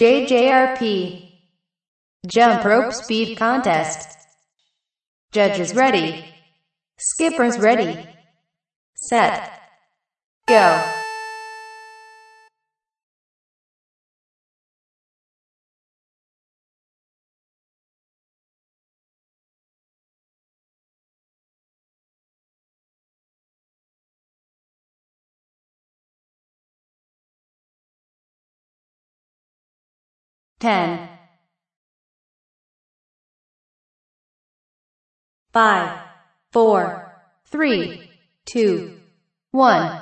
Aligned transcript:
JJRP 0.00 1.28
Jump 2.24 2.62
Rope 2.64 2.92
Speed 2.92 3.36
Contest 3.36 4.16
Judges 5.32 5.74
ready. 5.74 6.24
Skippers 6.98 7.58
ready. 7.58 8.08
Set. 8.94 9.50
Go. 10.46 10.97
Ten. 30.58 31.02
Five, 35.52 35.92
four, 36.52 36.98
three, 37.46 37.96
two, 38.44 38.86
one. 39.52 39.94